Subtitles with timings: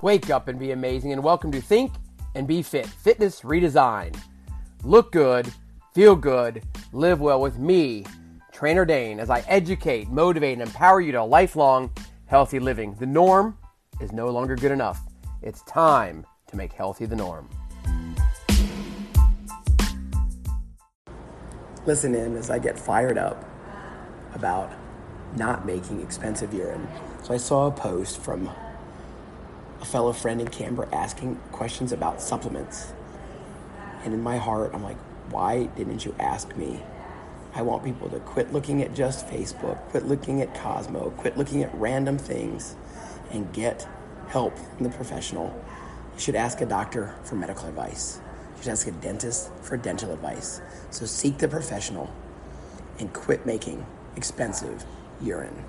[0.00, 1.90] Wake up and be amazing, and welcome to Think
[2.36, 4.16] and Be Fit Fitness Redesign.
[4.84, 5.52] Look good,
[5.92, 8.06] feel good, live well with me,
[8.52, 11.90] Trainer Dane, as I educate, motivate, and empower you to lifelong
[12.26, 12.94] healthy living.
[12.94, 13.58] The norm
[14.00, 15.00] is no longer good enough.
[15.42, 17.50] It's time to make healthy the norm.
[21.86, 23.44] Listen in as I get fired up
[24.34, 24.72] about
[25.36, 26.86] not making expensive urine.
[27.24, 28.48] So I saw a post from
[29.80, 32.92] a fellow friend in Canberra asking questions about supplements.
[34.04, 34.96] And in my heart, I'm like,
[35.30, 36.82] why didn't you ask me?
[37.54, 41.62] I want people to quit looking at just Facebook, quit looking at Cosmo, quit looking
[41.62, 42.76] at random things,
[43.30, 43.88] and get
[44.28, 45.54] help from the professional.
[46.14, 48.20] You should ask a doctor for medical advice.
[48.56, 50.60] You should ask a dentist for dental advice.
[50.90, 52.12] So seek the professional
[52.98, 54.84] and quit making expensive
[55.20, 55.64] urine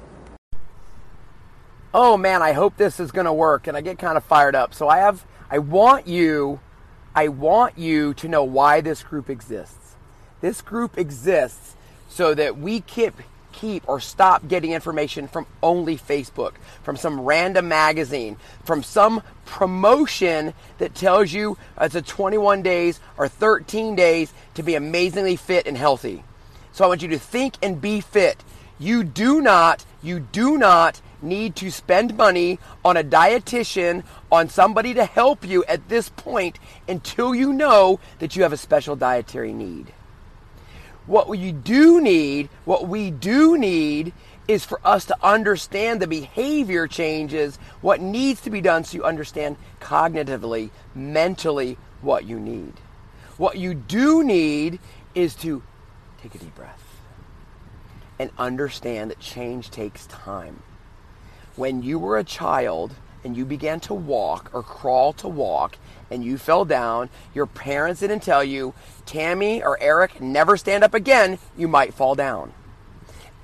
[1.94, 3.68] oh man, I hope this is going to work.
[3.68, 4.74] And I get kind of fired up.
[4.74, 6.60] So I have, I want you,
[7.16, 9.96] I want you to know why this group exists.
[10.42, 11.76] This group exists
[12.08, 13.14] so that we keep,
[13.52, 20.54] keep or stop getting information from only Facebook, from some random magazine, from some promotion
[20.78, 25.78] that tells you it's a 21 days or 13 days to be amazingly fit and
[25.78, 26.24] healthy.
[26.72, 28.44] So I want you to think and be fit.
[28.78, 34.94] You do not, you do not need to spend money on a dietitian, on somebody
[34.94, 39.54] to help you at this point until you know that you have a special dietary
[39.54, 39.94] need.
[41.06, 44.14] What you do need, what we do need
[44.48, 49.04] is for us to understand the behavior changes, what needs to be done so you
[49.04, 52.74] understand cognitively, mentally what you need.
[53.38, 54.80] What you do need
[55.16, 55.64] is to
[56.22, 56.84] take a deep breath
[58.20, 60.62] and understand that change takes time
[61.60, 65.78] when you were a child and you began to walk or crawl to walk
[66.10, 68.74] and you fell down, your parents didn't tell you,
[69.06, 72.54] Tammy or Eric, never stand up again, you might fall down.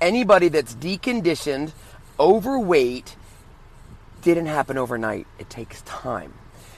[0.00, 1.72] Anybody that's deconditioned,
[2.18, 3.16] overweight,
[4.22, 5.26] didn't happen overnight.
[5.38, 6.32] It takes time.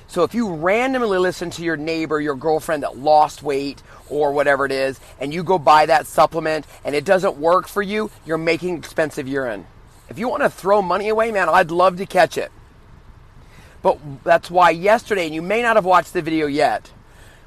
[0.08, 4.66] So if you randomly listen to your neighbor, your girlfriend that lost weight or whatever
[4.66, 8.38] it is, and you go buy that supplement and it doesn't work for you, you're
[8.38, 9.66] making expensive urine.
[10.08, 12.50] If you want to throw money away, man, I'd love to catch it.
[13.82, 16.91] But that's why yesterday, and you may not have watched the video yet,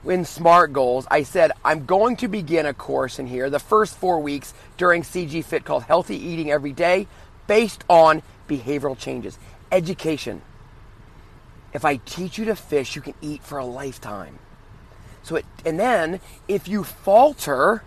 [0.06, 3.96] in SMART Goals, I said I'm going to begin a course in here the first
[3.96, 7.08] four weeks during CG Fit called Healthy Eating Every Day
[7.48, 9.38] based on behavioral changes,
[9.72, 10.42] education.
[11.74, 14.40] If I teach you to fish, you can eat for a lifetime.
[15.24, 17.84] So it, and then if you falter,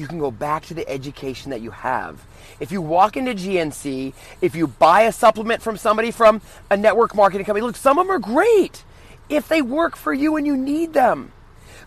[0.00, 2.24] you can go back to the education that you have.
[2.58, 6.40] If you walk into GNC, if you buy a supplement from somebody from
[6.70, 8.82] a network marketing company, look, some of them are great
[9.28, 11.32] if they work for you and you need them.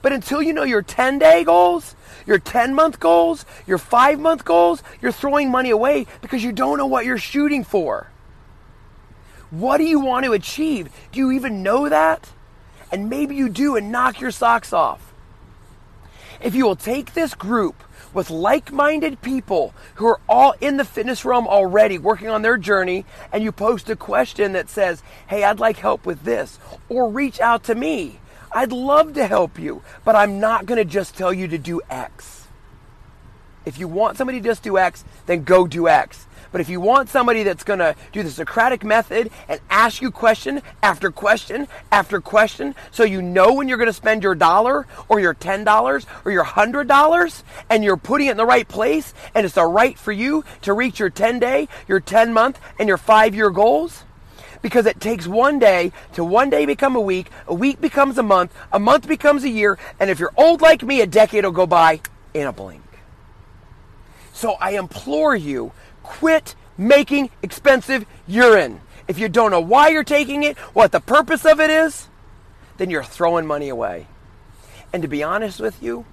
[0.01, 4.45] But until you know your 10 day goals, your 10 month goals, your 5 month
[4.45, 8.07] goals, you're throwing money away because you don't know what you're shooting for.
[9.50, 10.90] What do you want to achieve?
[11.12, 12.30] Do you even know that?
[12.91, 15.13] And maybe you do and knock your socks off.
[16.41, 20.85] If you will take this group with like minded people who are all in the
[20.85, 25.44] fitness realm already working on their journey, and you post a question that says, Hey,
[25.44, 26.59] I'd like help with this,
[26.90, 28.19] or reach out to me.
[28.51, 31.81] I'd love to help you, but I'm not going to just tell you to do
[31.90, 32.47] X.
[33.66, 36.28] If you want somebody to just do X, then go do X.
[36.53, 40.11] But if you want somebody that's going to do the Socratic method and ask you
[40.11, 44.85] question after question after question so you know when you're going to spend your dollar
[45.09, 49.47] or your $10 or your $100 and you're putting it in the right place and
[49.47, 52.97] it's the right for you to reach your 10 day, your 10 month, and your
[52.97, 54.03] 5 year goals,
[54.61, 58.23] because it takes one day to one day become a week, a week becomes a
[58.23, 61.51] month, a month becomes a year, and if you're old like me, a decade will
[61.51, 61.99] go by
[62.35, 62.83] in a blink.
[64.33, 65.71] So I implore you,
[66.03, 68.81] Quit making expensive urine.
[69.07, 72.07] If you don't know why you're taking it, what the purpose of it is,
[72.77, 74.07] then you're throwing money away.
[74.91, 76.05] And to be honest with you,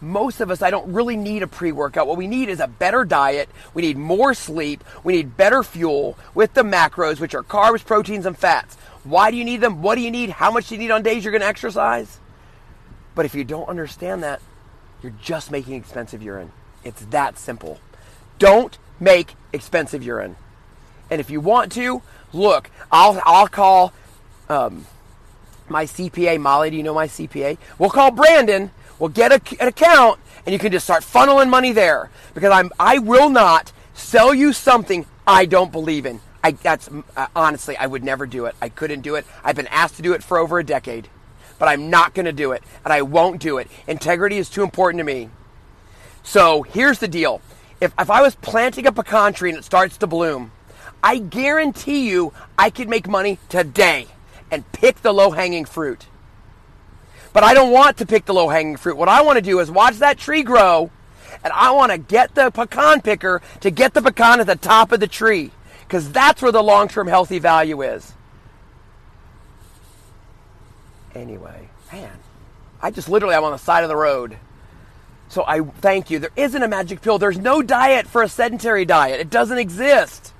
[0.00, 2.08] most of us, I don't really need a pre workout.
[2.08, 3.48] What we need is a better diet.
[3.72, 4.82] We need more sleep.
[5.04, 8.74] We need better fuel with the macros, which are carbs, proteins, and fats.
[9.04, 9.80] Why do you need them?
[9.80, 10.30] What do you need?
[10.30, 12.18] How much do you need on days you're going to exercise?
[13.14, 14.40] But if you don't understand that,
[15.02, 16.50] you're just making expensive urine.
[16.82, 17.78] It's that simple.
[18.40, 20.36] Don't make expensive urine.
[21.10, 22.02] And if you want to,
[22.32, 23.92] look, I'll, I'll call
[24.48, 24.86] um,
[25.68, 26.70] my CPA, Molly.
[26.70, 27.58] Do you know my CPA?
[27.78, 28.70] We'll call Brandon.
[28.98, 32.70] We'll get a, an account, and you can just start funneling money there because I'm
[32.78, 36.20] I will not sell you something I don't believe in.
[36.44, 38.54] I that's uh, honestly, I would never do it.
[38.62, 39.26] I couldn't do it.
[39.42, 41.08] I've been asked to do it for over a decade,
[41.58, 43.68] but I'm not going to do it, and I won't do it.
[43.88, 45.30] Integrity is too important to me.
[46.22, 47.40] So here's the deal:
[47.82, 50.52] if if I was planting a pecan tree and it starts to bloom,
[51.02, 54.06] I guarantee you I could make money today
[54.52, 56.06] and pick the low hanging fruit.
[57.32, 58.96] But I don't want to pick the low hanging fruit.
[58.96, 60.90] What I want to do is watch that tree grow,
[61.42, 64.92] and I want to get the pecan picker to get the pecan at the top
[64.92, 65.50] of the tree
[65.80, 68.12] because that's where the long term healthy value is.
[71.16, 72.16] Anyway, man,
[72.80, 74.36] I just literally, I'm on the side of the road.
[75.32, 76.18] So I thank you.
[76.18, 77.18] There isn't a magic pill.
[77.18, 80.34] There's no diet for a sedentary diet, it doesn't exist.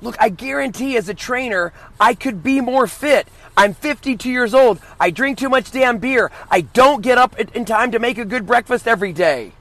[0.00, 3.26] Look, I guarantee as a trainer, I could be more fit.
[3.56, 4.78] I'm 52 years old.
[5.00, 6.30] I drink too much damn beer.
[6.52, 9.54] I don't get up in time to make a good breakfast every day.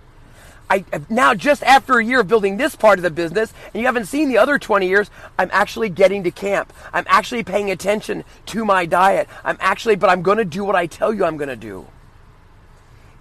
[0.70, 3.88] I now just after a year of building this part of the business, and you
[3.88, 5.10] haven't seen the other 20 years,
[5.40, 6.72] I'm actually getting to camp.
[6.94, 9.28] I'm actually paying attention to my diet.
[9.44, 11.88] I'm actually, but I'm going to do what I tell you I'm going to do.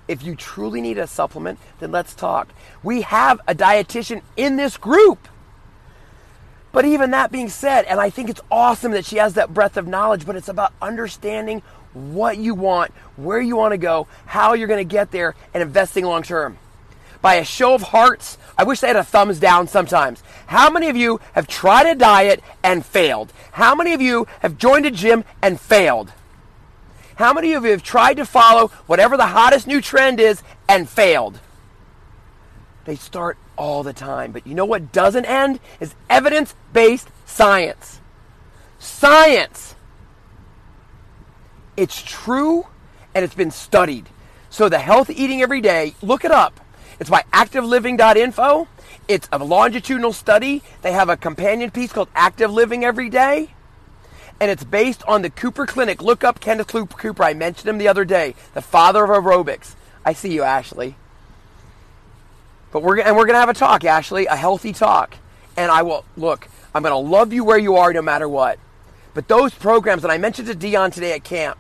[0.07, 2.49] If you truly need a supplement, then let's talk.
[2.83, 5.29] We have a dietitian in this group.
[6.73, 9.77] But even that being said, and I think it's awesome that she has that breadth
[9.77, 11.63] of knowledge, but it's about understanding
[11.93, 15.63] what you want, where you want to go, how you're going to get there, and
[15.63, 16.59] investing long term
[17.23, 18.37] by a show of hearts.
[18.59, 20.23] I wish they had a thumbs down sometimes.
[20.47, 23.33] How many of you have tried a diet and failed?
[23.53, 26.13] How many of you have joined a gym and failed?
[27.17, 30.89] How many of you have tried to follow whatever the hottest new trend is and
[30.89, 31.41] failed?
[32.85, 34.33] They start all the time.
[34.33, 35.61] But you know what doesn't end?
[35.81, 38.01] Is evidence based science.
[38.79, 39.75] Science.
[41.77, 42.67] It's true
[43.15, 44.09] and it's been studied.
[44.51, 46.61] So the health eating every day, look it up.
[47.01, 48.69] It's by activeliving.info.
[49.09, 50.63] It's a longitudinal study.
[50.83, 53.51] They have a companion piece called Active Living Every Day.
[54.41, 56.03] And it's based on the Cooper Clinic.
[56.03, 57.23] Look up Kenneth Cooper.
[57.23, 59.75] I mentioned him the other day, the father of aerobics.
[60.05, 60.97] I see you, Ashley.
[62.73, 65.17] But we're and we're gonna have a talk, Ashley, a healthy talk.
[65.57, 66.49] And I will look.
[66.75, 68.59] I'm gonna love you where you are, no matter what.
[69.15, 71.57] But those programs, and I mentioned to Dion today at camp,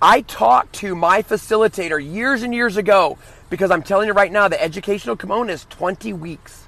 [0.00, 3.18] I talked to my facilitator years and years ago
[3.50, 6.65] because I'm telling you right now, the educational kimono is 20 weeks.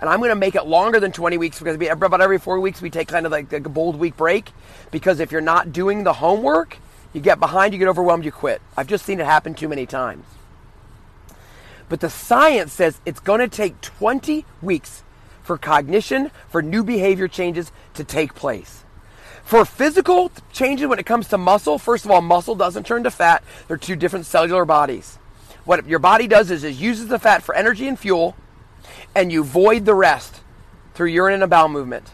[0.00, 2.60] And I'm going to make it longer than 20 weeks because we, about every four
[2.60, 4.50] weeks we take kind of like a bold week break.
[4.90, 6.78] Because if you're not doing the homework,
[7.12, 8.60] you get behind, you get overwhelmed, you quit.
[8.76, 10.24] I've just seen it happen too many times.
[11.88, 15.02] But the science says it's going to take 20 weeks
[15.42, 18.82] for cognition, for new behavior changes to take place.
[19.44, 23.10] For physical changes when it comes to muscle, first of all, muscle doesn't turn to
[23.10, 23.44] fat.
[23.68, 25.18] They're two different cellular bodies.
[25.64, 28.34] What your body does is it uses the fat for energy and fuel,
[29.14, 30.40] and you void the rest
[30.94, 32.12] through urine and bowel movement.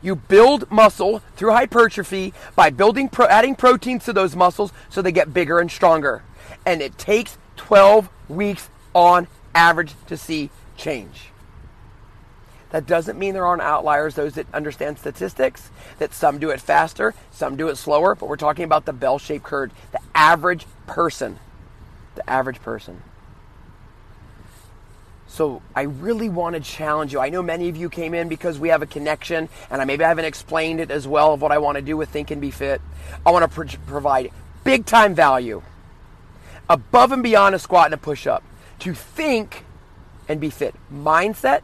[0.00, 5.12] You build muscle through hypertrophy by building, pro- adding proteins to those muscles so they
[5.12, 6.22] get bigger and stronger.
[6.64, 11.30] And it takes 12 weeks on average to see change.
[12.70, 17.14] That doesn't mean there aren't outliers, those that understand statistics, that some do it faster,
[17.30, 21.38] some do it slower, but we're talking about the bell shaped curve, the average person
[22.18, 23.02] the average person.
[25.28, 27.20] So I really want to challenge you.
[27.20, 30.04] I know many of you came in because we have a connection, and I maybe
[30.04, 32.40] I haven't explained it as well of what I want to do with Think and
[32.40, 32.80] Be Fit.
[33.24, 34.30] I want to pro- provide
[34.64, 35.62] big time value
[36.68, 38.42] above and beyond a squat and a push up
[38.80, 39.64] to think
[40.28, 40.74] and be fit.
[40.92, 41.62] Mindset,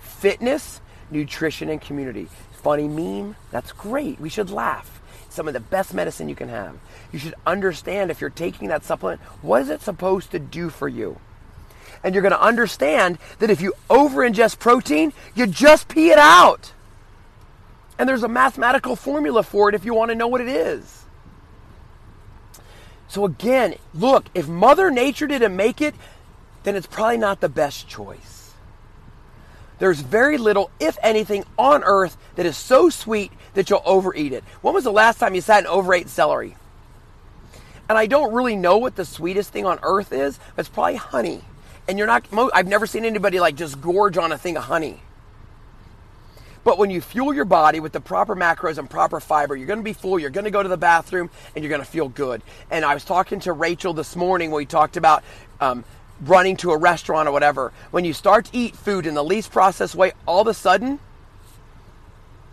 [0.00, 2.28] fitness, nutrition, and community.
[2.52, 3.36] Funny meme?
[3.50, 4.20] That's great.
[4.20, 6.76] We should laugh some of the best medicine you can have.
[7.12, 10.88] You should understand if you're taking that supplement, what is it supposed to do for
[10.88, 11.18] you?
[12.02, 16.18] And you're going to understand that if you over ingest protein, you just pee it
[16.18, 16.72] out.
[17.98, 21.04] And there's a mathematical formula for it if you want to know what it is.
[23.08, 25.94] So, again, look, if Mother Nature didn't make it,
[26.62, 28.54] then it's probably not the best choice.
[29.80, 34.44] There's very little, if anything, on earth that is so sweet that you'll overeat it.
[34.60, 36.56] When was the last time you sat and overate celery?
[37.88, 40.96] And I don't really know what the sweetest thing on earth is, but it's probably
[40.96, 41.42] honey.
[41.88, 45.00] And you're not, I've never seen anybody like just gorge on a thing of honey.
[46.62, 49.78] But when you fuel your body with the proper macros and proper fiber, you're going
[49.78, 50.18] to be full.
[50.18, 52.42] You're going to go to the bathroom and you're going to feel good.
[52.70, 55.24] And I was talking to Rachel this morning when we talked about
[55.60, 55.84] um,
[56.20, 59.50] running to a restaurant or whatever, when you start to eat food in the least
[59.50, 60.98] processed way, all of a sudden,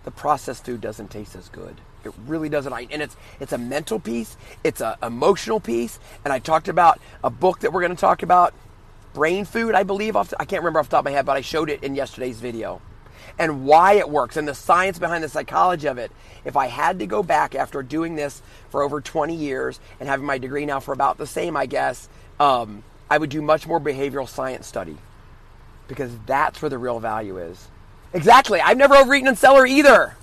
[0.05, 1.75] the processed food doesn't taste as good.
[2.05, 2.71] It really doesn't.
[2.71, 5.99] And it's it's a mental piece, it's an emotional piece.
[6.23, 8.53] And I talked about a book that we're going to talk about,
[9.17, 10.15] Brain Food, I believe.
[10.15, 12.39] I can't remember off the top of my head, but I showed it in yesterday's
[12.39, 12.81] video.
[13.39, 16.11] and why it works and the science behind the psychology of it.
[16.45, 20.25] If I had to go back after doing this for over 20 years and having
[20.25, 22.09] my degree now for about the same, I guess,
[22.39, 24.97] um, I would do much more behavioral science study
[25.87, 27.67] because that's where the real value is.
[28.13, 28.61] Exactly.
[28.61, 30.15] I've never overeaten in cellar either.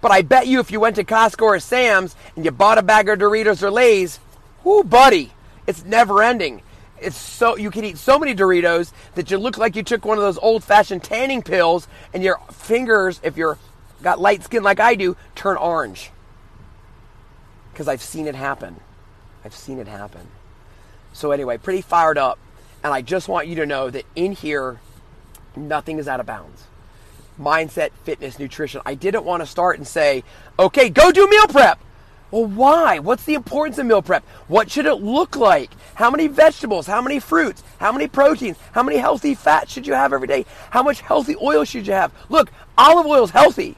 [0.00, 2.82] But I bet you if you went to Costco or Sam's and you bought a
[2.82, 4.18] bag of Doritos or Lay's,
[4.64, 5.32] whoo, buddy,
[5.68, 6.62] it's never ending.
[7.04, 10.18] It's so you can eat so many Doritos that you look like you took one
[10.18, 13.58] of those old-fashioned tanning pills, and your fingers, if you're
[14.02, 16.10] got light skin like I do, turn orange.
[17.72, 18.80] Because I've seen it happen.
[19.44, 20.28] I've seen it happen.
[21.12, 22.38] So anyway, pretty fired up,
[22.82, 24.80] and I just want you to know that in here,
[25.54, 26.64] nothing is out of bounds
[27.38, 28.80] mindset, fitness, nutrition.
[28.86, 30.22] I didn't want to start and say,
[30.58, 31.80] okay, go do meal prep.
[32.34, 32.98] Well, why?
[32.98, 34.24] What's the importance of meal prep?
[34.48, 35.70] What should it look like?
[35.94, 36.84] How many vegetables?
[36.84, 37.62] How many fruits?
[37.78, 38.56] How many proteins?
[38.72, 40.44] How many healthy fats should you have every day?
[40.70, 42.12] How much healthy oil should you have?
[42.28, 43.76] Look, olive oil is healthy.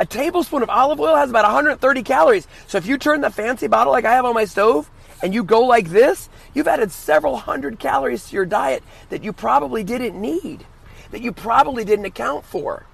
[0.00, 2.48] A tablespoon of olive oil has about 130 calories.
[2.66, 4.90] So if you turn the fancy bottle like I have on my stove
[5.22, 9.32] and you go like this, you've added several hundred calories to your diet that you
[9.32, 10.66] probably didn't need,
[11.12, 12.86] that you probably didn't account for.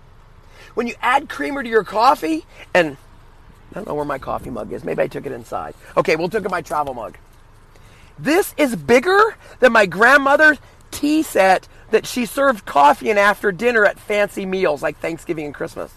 [0.75, 2.99] When you add creamer to your coffee and
[3.75, 4.85] I don't know where my coffee mug is.
[4.85, 5.75] Maybe I took it inside.
[5.97, 7.19] Okay, we'll take my travel mug.
[8.19, 10.59] This is bigger than my grandmother's
[10.93, 15.55] tea set that she served coffee in after dinner at fancy meals like Thanksgiving and
[15.55, 15.93] Christmas.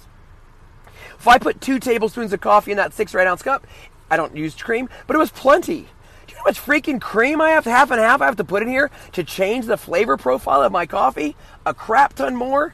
[1.20, 3.68] If I put two tablespoons of coffee in that six or eight ounce cup,
[4.10, 5.82] I don't use cream, but it was plenty.
[5.82, 5.86] Do
[6.30, 8.44] you know how much freaking cream I have to half and half I have to
[8.44, 11.36] put in here to change the flavor profile of my coffee?
[11.66, 12.74] A crap ton more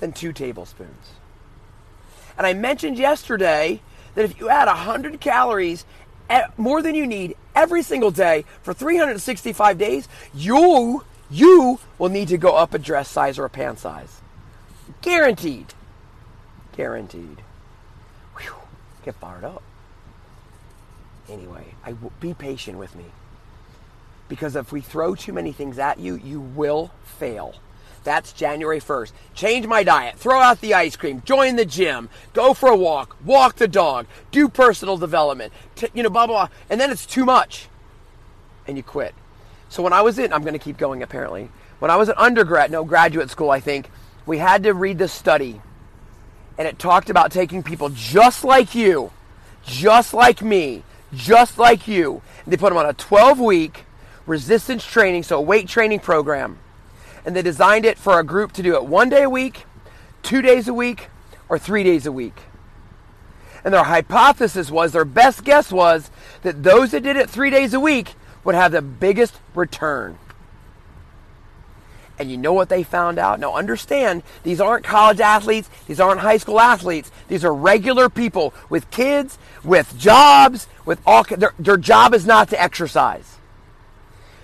[0.00, 1.12] than two tablespoons.
[2.38, 3.80] And I mentioned yesterday
[4.14, 5.84] that if you add 100 calories
[6.56, 12.38] more than you need every single day for 365 days, you you will need to
[12.38, 14.20] go up a dress size or a pant size.
[15.00, 15.74] Guaranteed.
[16.76, 17.42] Guaranteed.
[18.36, 18.54] Whew,
[19.04, 19.62] get fired up.
[21.28, 23.06] Anyway, I be patient with me.
[24.28, 27.54] Because if we throw too many things at you, you will fail.
[28.04, 29.12] That's January 1st.
[29.34, 33.16] Change my diet, throw out the ice cream, join the gym, go for a walk,
[33.24, 36.56] walk the dog, do personal development, t- you know, blah, blah, blah.
[36.68, 37.68] And then it's too much.
[38.68, 39.14] And you quit.
[39.70, 41.48] So when I was in, I'm going to keep going apparently.
[41.78, 43.90] When I was in undergrad, no, graduate school, I think,
[44.26, 45.60] we had to read this study.
[46.56, 49.10] And it talked about taking people just like you,
[49.64, 52.22] just like me, just like you.
[52.44, 53.86] And they put them on a 12 week
[54.26, 56.58] resistance training, so a weight training program
[57.24, 59.64] and they designed it for a group to do it one day a week,
[60.22, 61.08] two days a week,
[61.48, 62.36] or three days a week.
[63.64, 66.10] And their hypothesis was, their best guess was,
[66.42, 68.14] that those that did it three days a week
[68.44, 70.18] would have the biggest return.
[72.18, 73.40] And you know what they found out?
[73.40, 77.10] Now understand, these aren't college athletes, these aren't high school athletes.
[77.26, 82.50] These are regular people with kids, with jobs, with all their, their job is not
[82.50, 83.38] to exercise.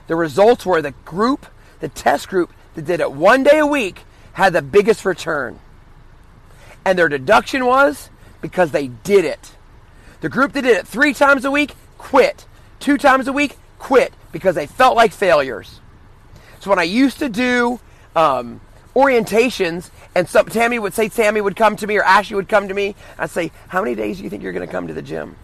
[0.08, 1.46] The results were the group,
[1.78, 5.58] the test group that did it one day a week had the biggest return.
[6.84, 8.10] And their deduction was
[8.40, 9.54] because they did it.
[10.20, 12.46] The group that did it three times a week quit.
[12.78, 15.80] Two times a week quit because they felt like failures.
[16.60, 17.80] So when I used to do
[18.14, 18.60] um,
[18.94, 22.68] orientations, and some, Tammy would say, Tammy would come to me, or Ashley would come
[22.68, 24.94] to me, I'd say, How many days do you think you're going to come to
[24.94, 25.36] the gym?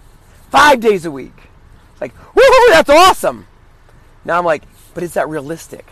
[0.50, 1.36] Five days a week.
[1.92, 3.46] It's like, woohoo, that's awesome.
[4.24, 4.64] Now I'm like,
[4.94, 5.86] but is that realistic?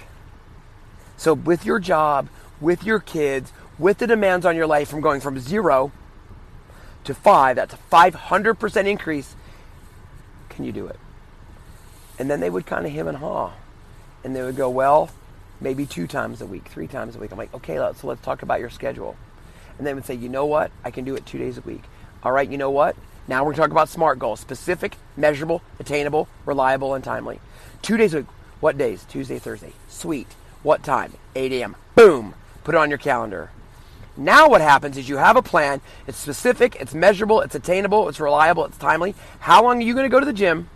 [1.16, 2.28] So, with your job,
[2.60, 5.92] with your kids, with the demands on your life from going from zero
[7.04, 9.34] to five, that's a 500% increase.
[10.48, 10.98] Can you do it?
[12.18, 13.52] And then they would kind of hem and haw.
[14.22, 15.10] And they would go, well,
[15.60, 17.32] maybe two times a week, three times a week.
[17.32, 19.16] I'm like, okay, so let's talk about your schedule.
[19.78, 20.70] And they would say, you know what?
[20.84, 21.82] I can do it two days a week.
[22.22, 22.96] All right, you know what?
[23.26, 27.40] Now we're going to talk about SMART goals specific, measurable, attainable, reliable, and timely.
[27.82, 28.26] Two days a week.
[28.60, 29.04] What days?
[29.08, 29.72] Tuesday, Thursday.
[29.88, 30.28] Sweet.
[30.64, 31.12] What time?
[31.36, 31.76] 8 a.m.
[31.94, 32.34] Boom.
[32.64, 33.50] Put it on your calendar.
[34.16, 35.82] Now what happens is you have a plan.
[36.06, 39.14] It's specific, it's measurable, it's attainable, it's reliable, it's timely.
[39.40, 40.70] How long are you going to go to the gym?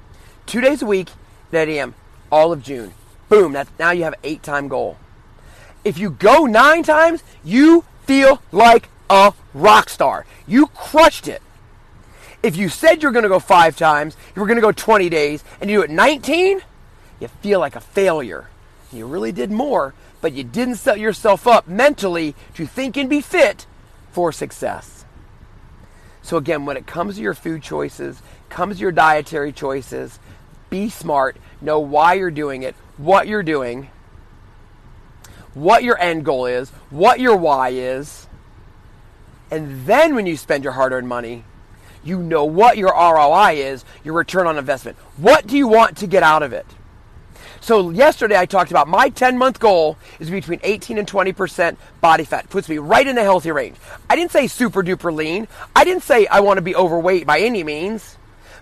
[0.45, 1.09] Two days a week
[1.53, 1.95] at 8 a.m.
[2.31, 2.93] All of June.
[3.31, 3.53] Boom.
[3.55, 4.99] That's now you have an eight time goal.
[5.85, 10.27] If you go nine times, you feel like a rock star.
[10.47, 11.41] You crushed it.
[12.43, 15.09] If you said you're going to go five times, you were going to go 20
[15.09, 16.61] days, and you do it 19,
[17.21, 18.49] you feel like a failure.
[18.93, 23.21] You really did more, but you didn't set yourself up mentally to think and be
[23.21, 23.67] fit
[24.11, 25.05] for success.
[26.23, 30.19] So again, when it comes to your food choices, comes to your dietary choices,
[30.71, 33.89] be smart, know why you're doing it, what you're doing,
[35.55, 38.27] what your end goal is, what your why is.
[39.51, 41.45] And then when you spend your hard earned money,
[42.05, 44.97] you know what your ROI is, your return on investment.
[45.17, 46.67] What do you want to get out of it?
[47.61, 52.25] So yesterday I talked about my 10 month goal is between 18 and 20% body
[52.25, 52.49] fat.
[52.51, 53.77] Puts me right in the healthy range.
[54.09, 55.49] I didn't say super duper lean.
[55.75, 58.17] I didn't say I want to be overweight by any means.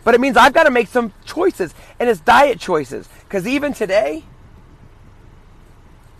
[0.05, 1.75] But it means I've got to make some choices.
[1.99, 3.09] And it's diet choices.
[3.25, 4.23] Because even today,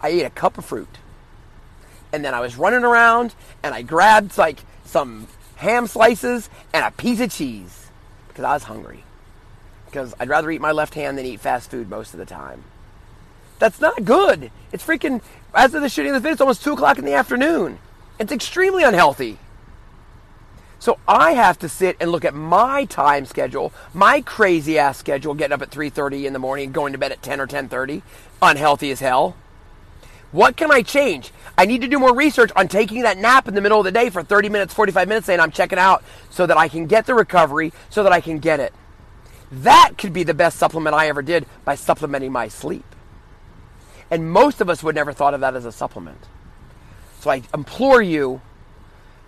[0.01, 0.99] I ate a cup of fruit.
[2.13, 6.91] And then I was running around and I grabbed like some ham slices and a
[6.91, 7.89] piece of cheese
[8.29, 9.06] because I was hungry.
[9.97, 12.65] Because I'd rather eat my left hand than eat fast food most of the time.
[13.59, 14.51] That's not good.
[14.71, 15.23] It's freaking,
[15.55, 17.79] as of the shooting of this video, it's almost 2 o'clock in the afternoon.
[18.19, 19.39] It's extremely unhealthy.
[20.79, 25.33] So I have to sit and look at my time schedule, my crazy ass schedule,
[25.33, 28.03] getting up at 3:30 in the morning, going to bed at 10 or 10:30,
[28.43, 29.35] unhealthy as hell.
[30.31, 31.33] What can I change?
[31.57, 33.93] I need to do more research on taking that nap in the middle of the
[33.93, 37.07] day for 30 minutes, 45 minutes, saying I'm checking out so that I can get
[37.07, 38.75] the recovery, so that I can get it.
[39.51, 42.85] That could be the best supplement I ever did by supplementing my sleep.
[44.11, 46.27] And most of us would never thought of that as a supplement.
[47.21, 48.41] So I implore you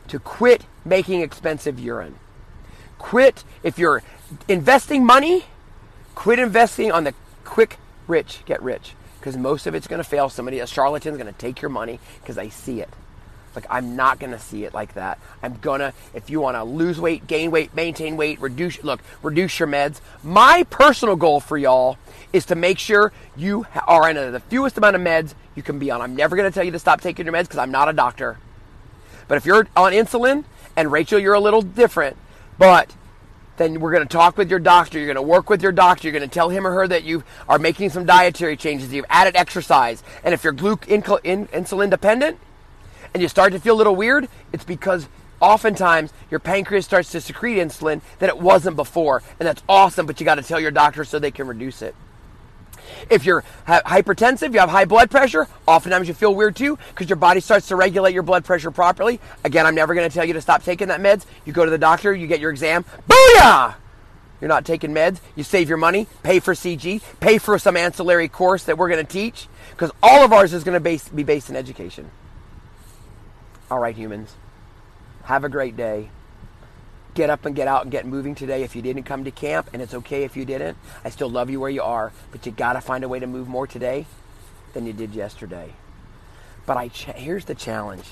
[0.09, 2.17] to quit making expensive urine.
[2.99, 4.03] Quit if you're
[4.49, 5.45] investing money,
[6.15, 10.29] quit investing on the quick rich get rich because most of it's going to fail.
[10.29, 12.91] Somebody, a charlatan's going to take your money because they see it.
[13.59, 15.19] Like I'm not going to see it like that.
[15.43, 19.59] I'm gonna if you want to lose weight, gain weight, maintain weight, reduce look, reduce
[19.59, 20.01] your meds.
[20.23, 21.99] My personal goal for y'all
[22.33, 25.91] is to make sure you are on the fewest amount of meds you can be
[25.91, 26.01] on.
[26.01, 27.93] I'm never going to tell you to stop taking your meds because I'm not a
[27.93, 28.39] doctor.
[29.27, 30.45] But if you're on insulin
[30.77, 32.17] and Rachel you're a little different,
[32.59, 32.95] but
[33.57, 34.99] then we're going to talk with your doctor.
[34.99, 36.07] You're going to work with your doctor.
[36.07, 38.93] You're going to tell him or her that you are making some dietary changes.
[38.93, 40.05] You've added exercise.
[40.23, 42.39] And if you're gluc- in- in- insulin dependent,
[43.15, 45.09] and you start to feel a little weird, it's because
[45.41, 49.23] oftentimes your pancreas starts to secrete insulin that it wasn't before.
[49.39, 51.95] And that's awesome, but you got to tell your doctor so they can reduce it.
[53.11, 57.17] If you're hypertensive, you have high blood pressure, oftentimes you feel weird too because your
[57.17, 59.21] body starts to regulate your blood pressure properly.
[59.45, 61.27] Again, I'm never going to tell you to stop taking that meds.
[61.45, 63.75] You go to the doctor, you get your exam, booyah!
[64.41, 65.21] You're not taking meds.
[65.35, 69.05] You save your money, pay for CG, pay for some ancillary course that we're going
[69.05, 72.11] to teach because all of ours is going to be based in education.
[73.71, 74.35] All right, humans.
[75.25, 76.09] Have a great day.
[77.13, 79.69] Get up and get out and get moving today if you didn't come to camp,
[79.73, 80.79] and it's okay if you didn't.
[81.05, 83.27] I still love you where you are, but you got to find a way to
[83.27, 84.07] move more today
[84.73, 85.75] than you did yesterday.
[86.65, 88.07] But I ch- here's the challenge.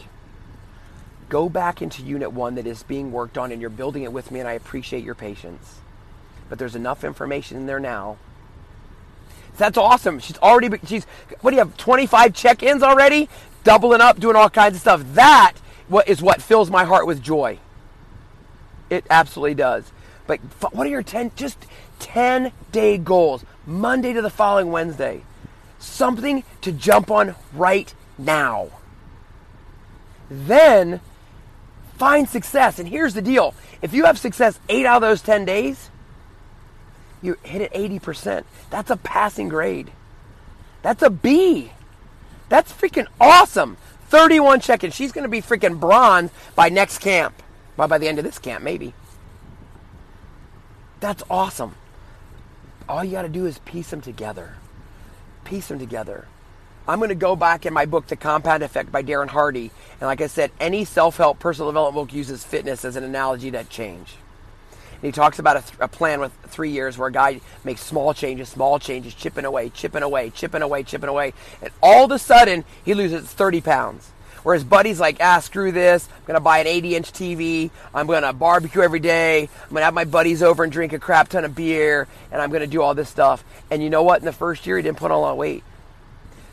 [1.31, 4.31] Go back into unit 1 that is being worked on and you're building it with
[4.31, 5.81] me and I appreciate your patience.
[6.49, 8.19] But there's enough information in there now
[9.57, 10.19] that's awesome.
[10.19, 11.05] She's already, she's,
[11.41, 13.29] what do you have, 25 check ins already?
[13.67, 15.03] doubling up, doing all kinds of stuff.
[15.15, 15.55] That
[16.07, 17.59] is what fills my heart with joy.
[18.89, 19.91] It absolutely does.
[20.29, 20.39] But
[20.73, 21.67] what are your 10 just
[21.99, 23.45] 10 day goals?
[23.67, 25.23] Monday to the following Wednesday.
[25.81, 28.69] Something to jump on right now.
[30.31, 31.01] Then
[31.99, 32.79] find success.
[32.79, 33.53] And here's the deal.
[33.83, 35.91] If you have success 8 out of those 10 days,
[37.23, 38.45] you hit it 80%.
[38.71, 39.93] That's a passing grade.
[40.83, 41.73] That's a B.
[42.49, 43.77] That's freaking awesome.
[44.09, 44.95] 31 check-ins.
[44.95, 47.43] She's going to be freaking bronze by next camp.
[47.77, 48.95] By, by the end of this camp, maybe.
[51.01, 51.75] That's awesome.
[52.89, 54.55] All you got to do is piece them together.
[55.45, 56.27] Piece them together.
[56.89, 59.73] I'm going to go back in my book, The Compound Effect by Darren Hardy.
[60.01, 63.51] And like I said, any self help personal development book uses fitness as an analogy
[63.51, 64.15] to that change.
[65.07, 68.13] He talks about a, th- a, plan with three years where a guy makes small
[68.13, 71.33] changes, small changes, chipping away, chipping away, chipping away, chipping away.
[71.63, 74.11] And all of a sudden, he loses 30 pounds.
[74.43, 76.09] Where his buddy's like, ah, screw this.
[76.09, 77.71] I'm going to buy an 80 inch TV.
[77.95, 79.43] I'm going to barbecue every day.
[79.43, 82.09] I'm going to have my buddies over and drink a crap ton of beer.
[82.33, 83.45] And I'm going to do all this stuff.
[83.71, 84.21] And you know what?
[84.21, 85.63] In the first year, he didn't put on a lot of weight.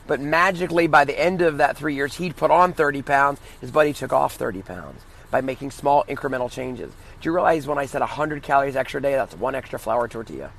[0.06, 3.40] But magically, by the end of that three years, he'd put on 30 pounds.
[3.62, 5.02] His buddy took off 30 pounds
[5.34, 6.94] by making small incremental changes.
[7.20, 10.52] Do you realize when I said 100 calories extra day, that's one extra flour tortilla?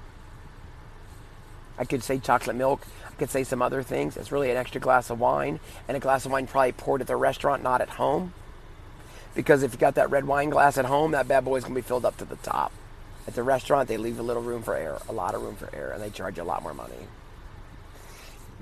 [1.78, 2.84] I could say chocolate milk.
[3.06, 4.16] I could say some other things.
[4.16, 7.06] It's really an extra glass of wine, and a glass of wine probably poured at
[7.06, 8.34] the restaurant, not at home.
[9.37, 11.80] Because if you got that red wine glass at home, that bad boy's gonna be
[11.80, 12.72] filled up to the top.
[13.28, 15.72] At the restaurant, they leave a little room for air, a lot of room for
[15.72, 17.06] air, and they charge you a lot more money.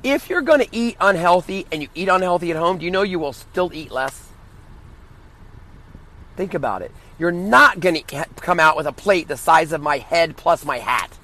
[0.02, 3.18] If you're gonna eat unhealthy and you eat unhealthy at home, do you know you
[3.18, 4.28] will still eat less?
[6.36, 6.90] Think about it.
[7.18, 10.64] You're not going to come out with a plate the size of my head plus
[10.64, 11.18] my hat.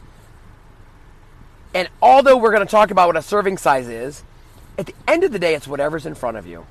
[1.75, 4.23] And although we're going to talk about what a serving size is,
[4.79, 6.65] At the end of the day, it's whatever's in front of you.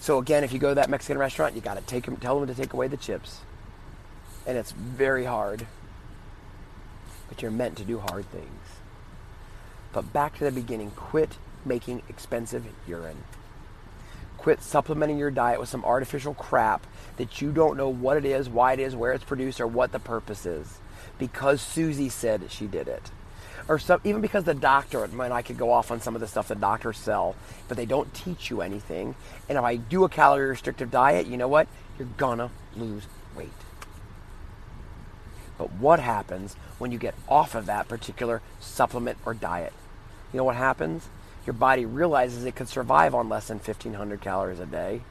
[0.00, 2.40] So again, if you go to that Mexican restaurant, you got to take them, tell
[2.40, 3.40] them to take away the chips,
[4.46, 5.66] and it's very hard.
[7.28, 8.48] But you're meant to do hard things.
[9.92, 13.24] But back to the beginning, quit making expensive urine.
[14.42, 18.48] Quit supplementing your diet with some artificial crap that you don't know what it is,
[18.48, 20.78] why it is, where it's produced, or what the purpose is.
[21.18, 23.10] Because Susie said she did it
[23.68, 26.26] or some, even because the doctor, and I could go off on some of the
[26.26, 27.36] stuff the doctors sell,
[27.68, 29.14] but they don't teach you anything.
[29.48, 31.68] And if I do a calorie restrictive diet, you know what?
[31.98, 33.04] You're gonna lose
[33.36, 33.50] weight.
[35.58, 39.72] But what happens when you get off of that particular supplement or diet?
[40.32, 41.08] You know what happens?
[41.46, 45.02] Your body realizes it could survive on less than 1500 calories a day.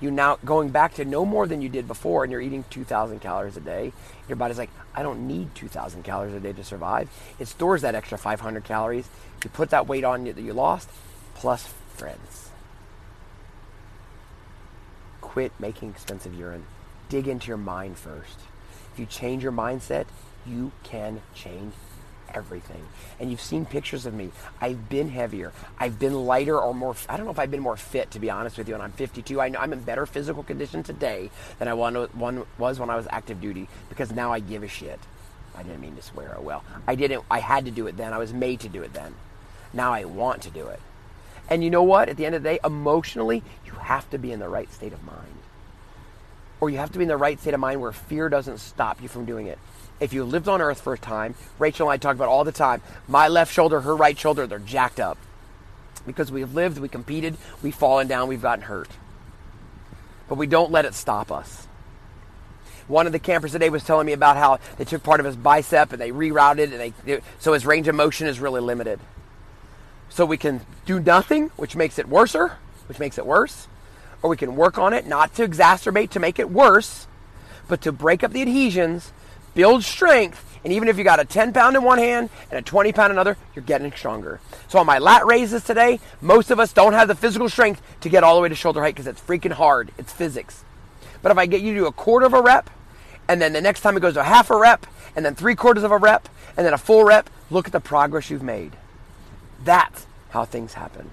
[0.00, 3.20] You now going back to no more than you did before and you're eating 2000
[3.20, 3.92] calories a day
[4.28, 7.10] your body's like i don't need 2000 calories a day to survive.
[7.38, 9.08] It stores that extra 500 calories.
[9.42, 10.88] You put that weight on that you lost
[11.34, 12.50] plus friends.
[15.20, 16.66] Quit making expensive urine.
[17.08, 18.38] Dig into your mind first.
[18.92, 20.06] If you change your mindset
[20.46, 21.74] you can change
[22.34, 22.84] everything.
[23.20, 24.30] And you've seen pictures of me.
[24.60, 25.52] I've been heavier.
[25.78, 26.94] I've been lighter or more.
[27.08, 28.74] I don't know if I've been more fit, to be honest with you.
[28.74, 29.40] And I'm 52.
[29.40, 33.40] I know I'm in better physical condition today than I was when I was active
[33.40, 34.98] duty because now I give a shit.
[35.56, 36.36] I didn't mean to swear.
[36.38, 36.64] Oh well.
[36.86, 37.24] I didn't.
[37.30, 38.12] I had to do it then.
[38.12, 39.14] I was made to do it then.
[39.72, 40.80] Now I want to do it.
[41.50, 42.08] And you know what?
[42.08, 44.92] At the end of the day, emotionally, you have to be in the right state
[44.92, 45.26] of mind.
[46.60, 49.00] Or you have to be in the right state of mind where fear doesn't stop
[49.00, 49.58] you from doing it
[50.00, 52.52] if you lived on earth for a time, Rachel and I talk about all the
[52.52, 55.18] time, my left shoulder, her right shoulder, they're jacked up.
[56.06, 58.88] Because we've lived, we competed, we've fallen down, we've gotten hurt.
[60.28, 61.66] But we don't let it stop us.
[62.86, 65.36] One of the campers today was telling me about how they took part of his
[65.36, 68.98] bicep and they rerouted and they so his range of motion is really limited.
[70.08, 72.56] So we can do nothing, which makes it worser,
[72.86, 73.68] which makes it worse,
[74.22, 77.06] or we can work on it not to exacerbate to make it worse,
[77.68, 79.12] but to break up the adhesions
[79.54, 80.44] build strength.
[80.64, 83.10] And even if you got a 10 pound in one hand and a 20 pound
[83.10, 84.40] in another, you're getting stronger.
[84.68, 88.08] So on my lat raises today, most of us don't have the physical strength to
[88.08, 89.92] get all the way to shoulder height because it's freaking hard.
[89.98, 90.64] It's physics.
[91.22, 92.70] But if I get you to do a quarter of a rep,
[93.28, 95.54] and then the next time it goes to a half a rep, and then three
[95.54, 98.76] quarters of a rep, and then a full rep, look at the progress you've made.
[99.64, 101.10] That's how things happen.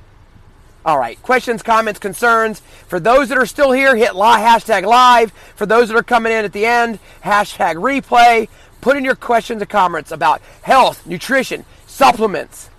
[0.85, 2.59] All right, questions, comments, concerns.
[2.59, 5.31] For those that are still here, hit li- hashtag live.
[5.55, 8.49] For those that are coming in at the end, hashtag replay.
[8.81, 12.69] Put in your questions and comments about health, nutrition, supplements.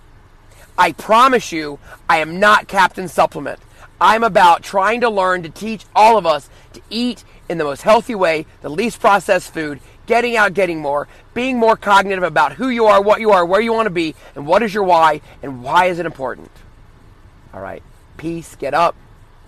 [0.77, 3.59] I promise you, I am not Captain Supplement.
[3.99, 7.81] I'm about trying to learn to teach all of us to eat in the most
[7.81, 12.69] healthy way, the least processed food, getting out, getting more, being more cognitive about who
[12.69, 15.19] you are, what you are, where you want to be, and what is your why,
[15.43, 16.51] and why is it important.
[17.53, 17.83] All right
[18.17, 18.95] peace, get up,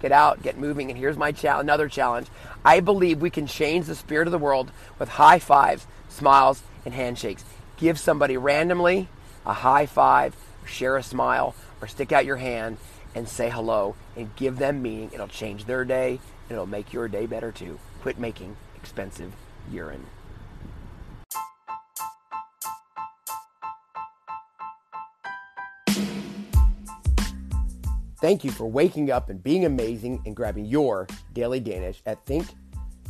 [0.02, 0.90] get out, get moving.
[0.90, 2.28] And here's my cha- another challenge.
[2.64, 6.94] I believe we can change the spirit of the world with high fives, smiles, and
[6.94, 7.44] handshakes.
[7.78, 9.08] Give somebody randomly
[9.46, 12.78] a high five, share a smile, or stick out your hand
[13.16, 15.12] and say hello and give them meaning.
[15.14, 17.80] It'll change their day and it'll make your day better too.
[18.02, 19.34] Quit making expensive
[19.72, 20.06] urine.
[28.22, 32.48] Thank you for waking up and being amazing and grabbing your daily Danish at Think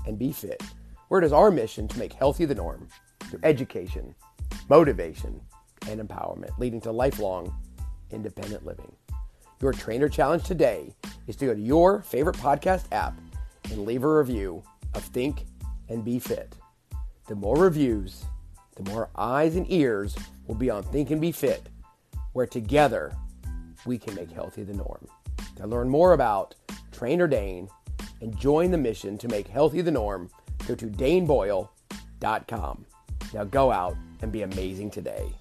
[0.05, 0.61] and Be Fit,
[1.07, 2.87] where it is our mission to make healthy the norm
[3.21, 4.13] through education,
[4.69, 5.41] motivation,
[5.87, 7.51] and empowerment, leading to lifelong
[8.11, 8.91] independent living.
[9.61, 10.93] Your trainer challenge today
[11.25, 13.19] is to go to your favorite podcast app
[13.71, 14.61] and leave a review
[14.93, 15.45] of Think
[15.89, 16.55] and Be Fit.
[17.27, 18.25] The more reviews,
[18.75, 21.67] the more eyes and ears will be on Think and Be Fit,
[22.33, 23.11] where together
[23.85, 25.07] we can make healthy the norm.
[25.57, 26.55] To learn more about
[26.91, 27.69] Trainer Dane
[28.21, 30.29] and join the mission to make healthy the norm,
[30.67, 32.85] go to daneboyle.com.
[33.33, 35.38] Now go out and be amazing today.